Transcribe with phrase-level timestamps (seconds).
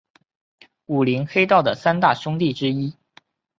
[0.87, 2.95] 武林黑道的三大凶地之一。